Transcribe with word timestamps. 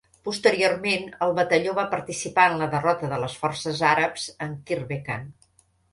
Posteriorment, 0.27 1.03
el 1.25 1.33
batalló 1.39 1.75
va 1.81 1.83
participar 1.91 2.47
en 2.53 2.57
la 2.63 2.69
derrota 2.73 3.13
de 3.15 3.23
les 3.25 3.39
forces 3.43 3.85
àrabs 3.93 4.29
en 4.47 4.57
Kirbekan. 4.71 5.33